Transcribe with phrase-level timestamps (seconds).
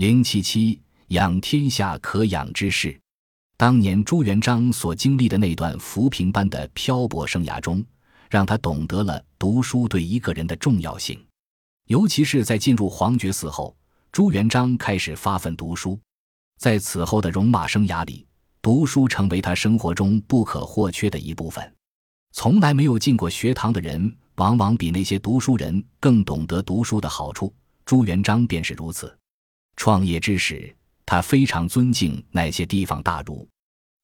[0.00, 2.98] 零七七养天下可养之事。
[3.58, 7.84] 当年朱元璋所经历的那段浮萍般的漂泊生涯中，
[8.30, 11.22] 让他懂得了读书对一个人的重要性。
[11.88, 13.76] 尤其是在进入皇爵寺后，
[14.10, 16.00] 朱元璋开始发奋读书。
[16.58, 18.26] 在此后的戎马生涯里，
[18.62, 21.70] 读书成为他生活中不可或缺的一部分。
[22.32, 27.54] 从来没有进过学堂的人，往往比那些读书人更懂得读书的好处。
[27.84, 29.14] 朱元璋便是如此。
[29.80, 30.70] 创业之时，
[31.06, 33.48] 他非常尊敬那些地方大儒，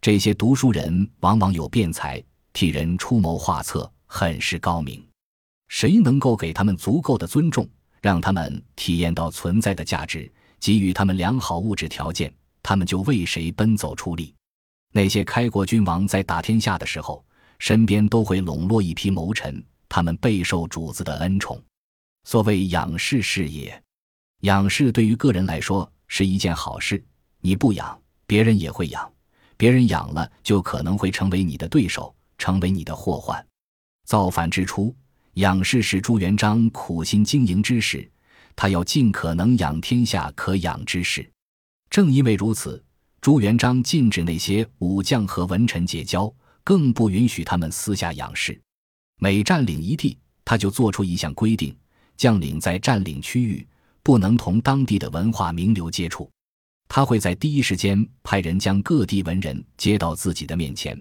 [0.00, 2.22] 这些读书人往往有辩才，
[2.52, 5.04] 替人出谋划策，很是高明。
[5.66, 7.68] 谁能够给他们足够的尊重，
[8.00, 14.32] 让他们体验到存在的价值，给予他们良好物质条件，他们就为谁奔走出力。
[14.92, 17.26] 那些开国君王在打天下的时候，
[17.58, 21.60] 身边都会笼络一批谋臣，他们备受主子的恩宠。
[22.22, 23.82] 所谓养士事业，
[24.44, 27.02] 养士对于个人来说是一件好事。
[27.40, 29.02] 你不养，别人也会养；
[29.56, 33.44] 别人养了，就可能会成为你的对手，成为你的祸患。
[34.04, 34.94] 造反之初。
[35.34, 38.08] 养士是朱元璋苦心经营之事，
[38.54, 41.28] 他要尽可能养天下可养之士。
[41.88, 42.84] 正因为如此，
[43.22, 48.60] 朱元璋禁止那些武将和文臣结交，更不允许他们私下养士。
[49.18, 51.74] 每占领一地，他就做出一项规定：
[52.16, 53.66] 将领在占领区域
[54.04, 56.30] 不能同当地的文化名流接触。
[56.86, 60.96] 他会在第一时间派人将各地文人接到自己的面前，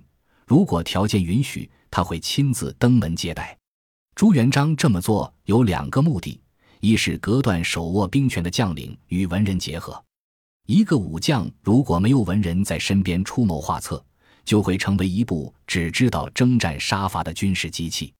[0.47, 3.55] 如果条件允许，他会亲自登门接待。
[4.15, 6.39] 朱元璋这么做有两个目的：
[6.79, 10.01] 一是隔断手握兵权的将领与文人结合。
[10.65, 14.03] 一个武将如果没有文人在身边出谋划策，
[14.45, 18.13] 就会成为一部只知道征战杀伐的军事机器。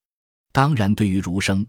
[0.52, 1.66] 当然，对于儒生，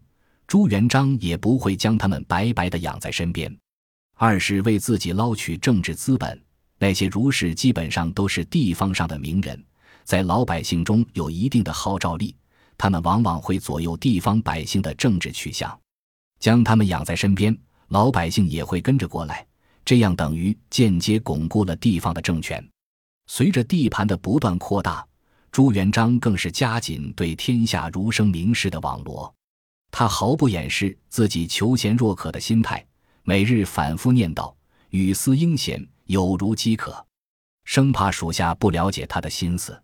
[0.47, 3.55] 朱元璋也不会将他们白白的养在身边。
[4.17, 6.41] 二是为自己捞取政治资本。
[6.77, 9.65] 那些儒士基本上都是地方上的名人，
[10.03, 12.35] 在老百姓中有一定的号召力。
[12.77, 15.79] 他们往往会左右地方百姓的政治取向，
[16.41, 17.57] 将他们养在身边，
[17.89, 19.47] 老百姓也会跟着过来，
[19.85, 22.63] 这样等于间接巩固了地方的政权。
[23.29, 25.07] 随着地盘的不断扩大，
[25.53, 29.33] 朱元璋更是加紧对天下儒生名士的网罗。
[29.97, 32.85] 他毫不掩饰自己求贤若渴的心态，
[33.23, 34.53] 每日反复念叨
[34.91, 37.07] ：“语思英贤，有如饥渴”，
[37.63, 39.81] 生怕属下不了解他的心思。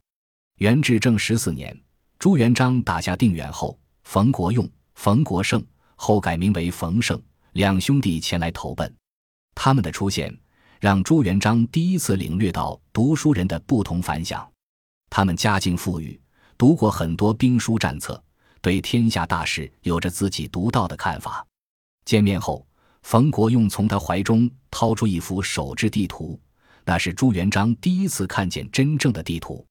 [0.57, 1.81] 元至正十四年。
[2.19, 7.23] 朱元璋打下定远后，冯国用、冯国胜后改名为冯胜
[7.53, 8.93] 两兄弟前来投奔。
[9.55, 10.37] 他们的出现，
[10.81, 14.45] 让朱元璋第一次领略到读书人的不同凡响。
[15.09, 16.21] 他们家境富裕，
[16.59, 18.21] 读过很多兵书战策，
[18.61, 21.47] 对天下大事有着自己独到的看法。
[22.05, 22.67] 见面后，
[23.03, 26.39] 冯国用从他怀中掏出一幅手制地图，
[26.85, 29.65] 那是朱元璋第一次看见真正的地图。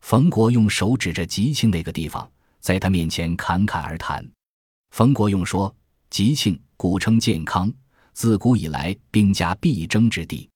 [0.00, 4.24] 冯国用手指着吉庆那个地方，在他面前侃侃而谈。
[4.90, 5.74] 冯国用说
[6.08, 7.72] ：“吉庆古称健康，
[8.12, 10.48] 自古以来兵家必争之地。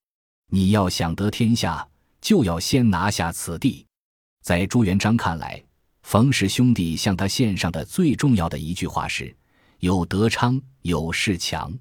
[0.49, 1.87] 你要想得天下，
[2.21, 3.85] 就要先拿下此地。”
[4.43, 5.63] 在朱元璋看来，
[6.03, 9.35] 冯氏兄弟向他献上的最重要的一句话是
[9.81, 11.73] ：“有德昌，有势强。”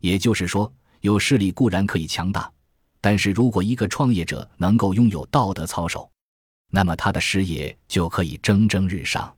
[0.00, 2.50] 也就是说，有势力固然可以强大，
[3.00, 6.10] 但是如果一个创业者能够拥有道德操守，
[6.70, 9.34] 那么他的事业就可以蒸蒸日上。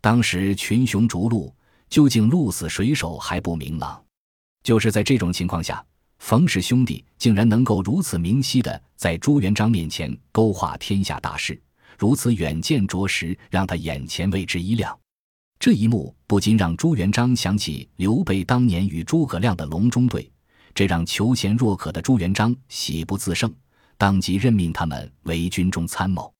[0.00, 1.54] 当时群雄逐鹿，
[1.90, 4.02] 究竟鹿死谁手还不明朗。
[4.62, 5.84] 就是在这种情况下，
[6.18, 11.60] 冯氏兄弟竟然能够如此明晰的在朱元璋面前勾画天下大事，
[11.98, 14.96] 如此远见卓识，让他眼前为之一亮。
[15.58, 20.30] 这一幕不禁让朱元璋想起刘备当年与诸葛亮的隆中对，
[20.72, 23.52] 这让求贤若渴的朱元璋喜不自胜，
[23.96, 26.32] 当即任命他们为军中参谋。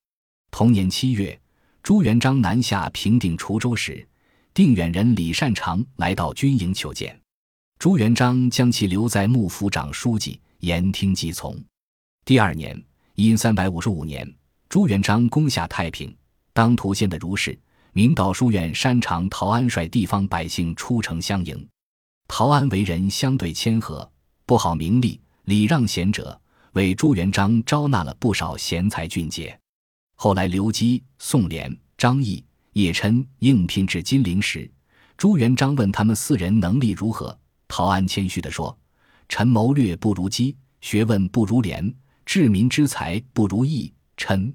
[0.52, 1.38] 同年七月，
[1.82, 4.06] 朱元璋南下平定滁州时，
[4.54, 7.20] 定远人李善长来到军营求见。
[7.80, 11.60] 朱元璋将其留在幕府长书记，言听计从。
[12.24, 12.80] 第二年，
[13.16, 14.32] 因三百五十五年，
[14.68, 16.14] 朱元璋攻下太平，
[16.52, 17.58] 当涂县的儒士
[17.94, 21.66] 明道书院山长陶安率地方百姓出城相迎。
[22.28, 24.08] 陶安为人相对谦和，
[24.44, 26.38] 不好名利，礼让贤者，
[26.74, 29.58] 为朱元璋招纳了不少贤才俊杰。
[30.16, 32.44] 后来，刘基、宋濂、张毅、
[32.74, 34.70] 叶琛应聘至金陵时，
[35.16, 37.36] 朱元璋问他们四人能力如何。
[37.68, 38.78] 陶安谦虚地说
[39.30, 41.94] ：“臣谋略不如基，学问不如廉，
[42.26, 44.54] 治民之才不如义。”臣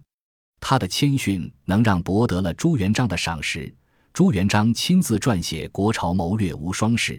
[0.60, 3.74] 他的谦逊能让博得了朱元璋的赏识。
[4.14, 7.14] 朱元璋亲自撰写《国朝谋略无双事》，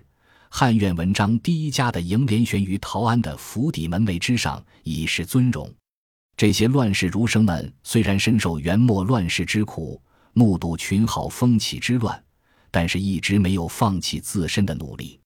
[0.49, 5.69] 汉苑文章第一家的楹联悬于陶庵的府邸门楣之上，以示尊荣。
[6.37, 10.01] 这些乱世儒生们虽然深受元末乱世之苦，
[10.33, 12.23] 目睹群豪风起之乱，
[12.71, 15.19] 但是一直没有放弃自身的努力。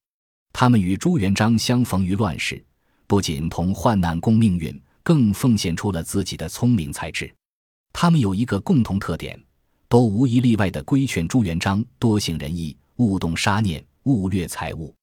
[0.52, 2.64] 他们与朱元璋相逢于乱世，
[3.06, 7.34] 不仅同患难共命运，更奉献出了自己的聪明才智。
[7.94, 9.42] 他们有一个共同特点，
[9.88, 14.94] 都无一例外地规劝朱元璋多行仁义，勿动杀念，勿掠财物，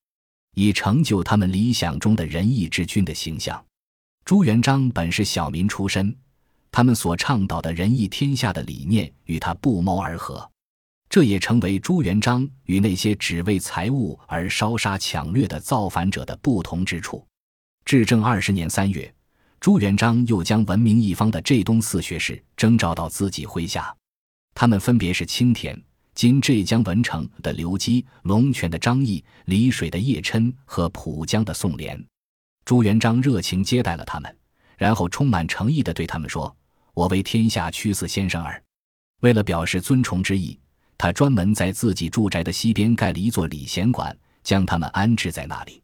[0.54, 3.60] 以成就他们理想中的仁义之君的形象。
[4.26, 6.16] 朱元璋本是小民出身，
[6.72, 10.48] 他们所倡导的仁义天下的理念与他不谋而合，
[11.10, 17.26] 这也成为朱元璋与那些只为财物而烧杀抢掠的造反者的不同之处。
[17.86, 19.12] 至正二十年三月，
[19.66, 23.92] 朱元璋又将闻名一方的浙东四学士征召到自己麾下，
[24.54, 25.76] 他们分别是青田
[26.14, 32.00] （今浙江文成）的刘基、龙泉的张毅、丽水的叶琛和浦江的宋濂。
[32.64, 34.38] 朱元璋热情接待了他们，
[34.78, 36.56] 然后充满诚意地对他们说
[36.94, 38.64] ：“我为天下屈死先生耳。”
[39.22, 40.60] 为了表示尊崇之意，
[40.96, 45.82] 他专门在自己住宅的西边盖了一座礼贤馆，将他们安置在那里。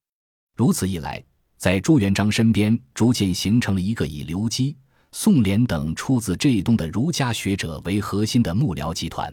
[0.56, 1.24] 如此一来，
[1.62, 4.76] 在朱元璋身边逐渐形成了一个以刘基、
[5.12, 9.32] 宋濂等出自这一东的儒家学者为核心的幕僚集团。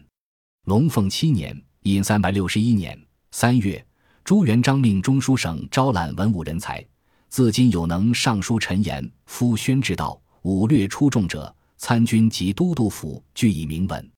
[0.65, 2.95] 龙凤七年（殷三百六十一年）
[3.33, 3.83] 三月，
[4.23, 6.85] 朱元璋命中书省招揽文武人才。
[7.29, 14.11] 自今有能上书陈言、夫宣之道、武略出众者，参军及都督府俱以明文。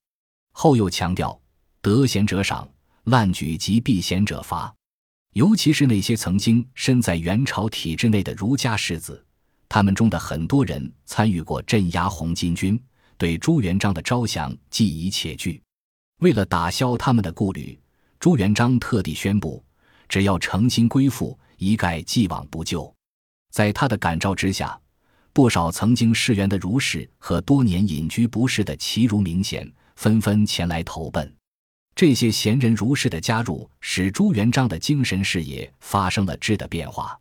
[0.52, 1.40] 后又强调，
[1.82, 2.70] 得贤者赏，
[3.06, 4.76] 滥举及避贤者罚。
[5.34, 9.26] 尤其是那些曾经身在元朝体制内的儒家士子，
[9.70, 12.78] 他们中的很多人参与过镇压红巾军，
[13.18, 15.62] 对朱元璋的招降既已且惧。
[16.20, 17.80] 为了打消他们的顾虑，
[18.20, 19.64] 朱元璋特地宣布，
[20.10, 22.94] 只要诚心归附，一概既往不咎。
[23.52, 24.78] 在他的感召之下，
[25.32, 31.34] 不少曾经世员的儒士和多年隐居不仕的齐儒名贤纷纷前来投奔。
[31.96, 37.20] 这些贤人儒士的加入，使朱元璋的精神视野发生了质的变化，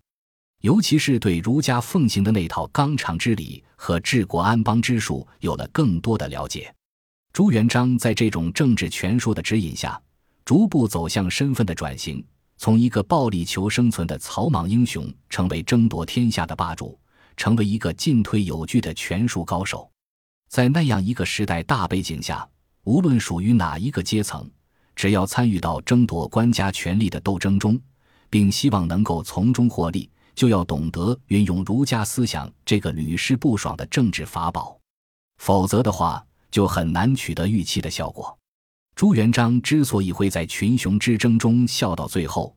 [0.62, 6.72] 尤其是对儒家奉行的那套纲常之理和治国安邦之术有了更多的了解。
[7.32, 10.00] 朱元璋在这种政治权术的指引下，
[10.44, 12.24] 逐步走向身份的转型。
[12.56, 16.98] 从一个暴力求生存的草莽英雄，成为争夺天下的霸主，
[17.36, 19.90] 成为一个进退有据的权术高手。
[20.48, 22.46] 在那样一个时代大背景下，
[22.84, 24.50] 无论属于哪一个阶层，
[25.00, 27.80] 只要参与到争夺官家权力的斗争中，
[28.28, 34.78] 并希望能够从中获利，就要懂得运用儒家思想这个屡试不爽的政治法宝，
[35.38, 38.38] 否则的话，就很难取得预期的效果。
[38.94, 42.54] 朱元璋之所以会在群雄之争中笑到最后，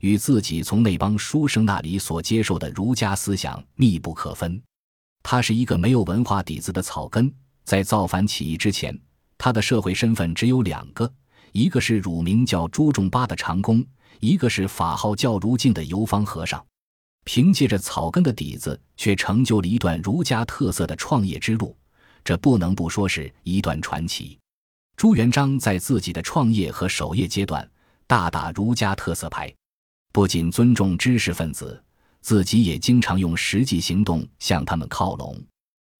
[0.00, 4.62] 与自己从那帮书生那里所接受的儒家思想密不可分。
[5.22, 7.32] 他是一个没有文化底子的草根，
[7.64, 9.00] 在造反起义之前，
[9.38, 11.10] 他的社会身份只有两个：
[11.56, 13.82] 一个是乳名叫朱重八的长工，
[14.20, 16.62] 一个是法号叫卢敬的游方和尚。
[17.24, 21.74] 凭借着草根的底子，却成就了一段儒家特色的创业之路，
[22.22, 24.38] 这不能不说是一段传奇。
[24.98, 27.66] 朱元璋在自己的创业和守业阶段
[28.06, 29.50] 大打儒家特色牌，
[30.12, 31.82] 不仅尊重知识分子，
[32.20, 35.42] 自己也经常用实际行动向他们靠拢。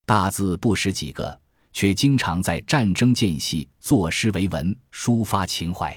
[0.05, 1.41] 大字不识几个，
[1.77, 5.95] 却经常在战争间隙作诗为文，抒发情怀。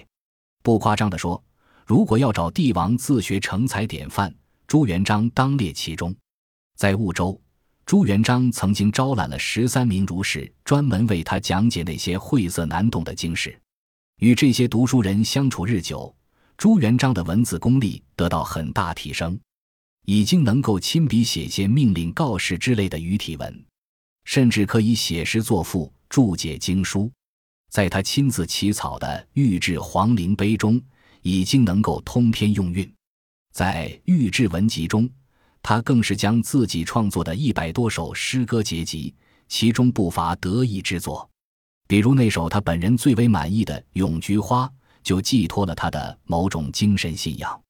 [0.62, 1.42] 不夸张地说，
[1.86, 4.36] 如果要找帝王自学成才典范，
[4.68, 6.14] 朱元璋当列其中。
[6.76, 7.40] 在婺州。
[7.86, 13.58] 朱元璋曾经招揽了十三名儒士，专门为他讲解那些晦涩难懂的经史。
[14.18, 16.14] 与这些读书人相处日久，
[16.58, 19.40] 朱元璋的文字功力得到很大提升，
[20.06, 23.66] 已经能够亲笔写些命令、告示之类的语体文，
[24.30, 27.12] 甚至可以写诗作赋、注解经书。
[27.72, 30.80] 在他亲自起草的《御制皇陵碑》中，
[31.24, 32.94] 已经能够通篇用韵。
[33.52, 35.10] 在《御制文集》中。
[35.64, 39.14] 他更是将自己创作的一百多首诗歌结集，
[39.48, 41.28] 其中不乏得意之作。
[41.88, 44.66] 比如那首他本人最为满意的《咏菊花》，
[45.04, 47.62] 就寄托了他的某种精神信仰：“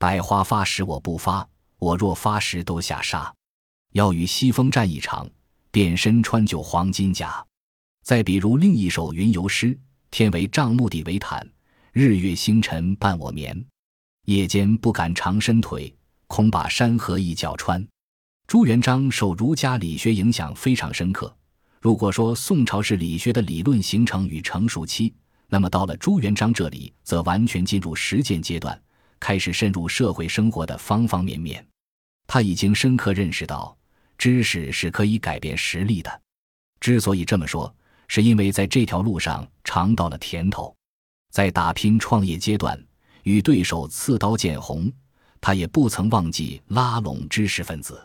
[0.00, 1.48] 百花发时我不发，
[1.78, 3.32] 我若发时都下沙。
[3.92, 5.30] 要与西风战一场，
[5.70, 7.44] 便身穿就黄金甲。”
[8.04, 9.78] 再比如另一首云游诗
[10.10, 11.46] ：“天为帐幕地为毯，
[11.92, 13.64] 日月星辰伴我眠。
[14.26, 15.94] 夜间不敢长伸腿。”
[16.30, 17.82] 恐把山河一脚穿。
[18.46, 21.34] 朱元璋受儒家理学影响非常深刻。
[21.80, 25.14] 如果说宋朝是理学的理论形成与成熟期，
[25.48, 28.78] 那么到了朱元璋这里，则完全进入实践阶段。
[29.18, 31.66] 开始深入社会生活的方方面面。
[32.26, 33.74] 他已经深刻认识到，
[34.18, 36.20] 知识是可以改变实力的。
[36.80, 37.72] 之所以这么说，
[38.08, 40.74] 是因为在这条路上尝到了甜头。
[41.30, 42.78] 在打拼创业阶段，
[43.22, 44.90] 与对手刺刀见红，
[45.40, 47.98] 他也不曾忘记拉拢知识分子。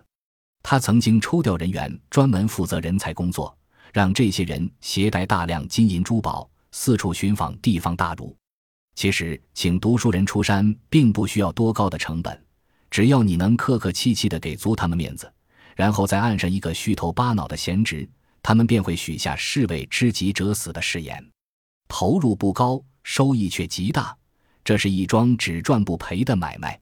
[0.62, 3.58] 他曾经抽调人员，专门负责人才工作，
[3.92, 8.36] 让这些人携带大量金银珠宝，四处寻访地方大儒。
[8.96, 12.46] 其实，请读书人出山，并不需要多高的成本，
[12.92, 15.32] 只要你能客客气气地给足他们面子，
[15.76, 18.08] 然后再按上一个虚头巴脑的闲职，
[18.42, 21.24] 他们便会许下士为知己者死的誓言。
[21.88, 24.16] 投入不高，收益却极大，
[24.64, 26.80] 这是一桩只赚不赔的买卖。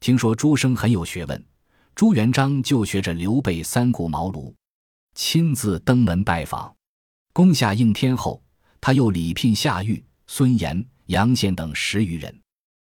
[0.00, 1.44] 听说朱生很有学问。
[1.94, 4.52] 朱元璋就学着刘备三顾茅庐，
[5.14, 6.76] 亲自登门拜访，
[7.32, 8.42] 攻下应天后，
[8.82, 12.38] 他又礼聘夏玉、孙岩、杨宪等十余人。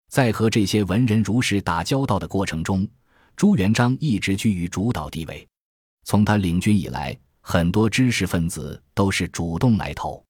[0.10, 2.86] 在和这些文人儒士打交道的过程中，
[3.38, 5.48] 朱元璋一直居于主导地位。
[6.06, 10.22] 从他领军以来，很多知识分子都是主动来投。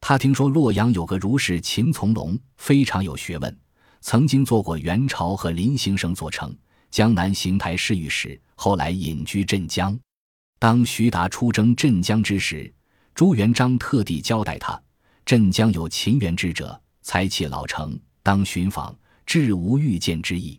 [0.00, 3.58] 他听说洛阳有个儒士秦从龙非常有学问，
[4.00, 6.50] 曾经做过元朝和林行省左丞。
[6.90, 9.98] 江南行台侍御史，后来隐居镇江。
[10.58, 12.72] 当徐达出征镇江之时，
[13.14, 14.80] 朱元璋特地交代他：
[15.26, 18.96] 镇江有秦元之者，才气老成，当寻访，
[19.26, 20.58] 至无遇见之意。